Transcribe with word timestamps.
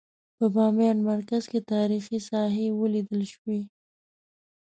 په 0.37 0.45
بامیان 0.55 0.97
مرکز 1.11 1.43
کې 1.51 1.59
تاریخي 1.73 2.19
ساحې 2.29 2.67
ولیدل 2.79 3.21
شوې. 3.33 3.61